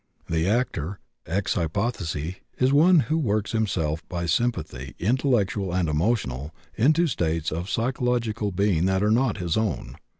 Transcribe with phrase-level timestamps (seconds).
[0.27, 7.05] The actor, ex hypothesi, is one who works himself by sympathy (intellectual and emotional) into
[7.05, 9.97] states of psychological being that are not his own.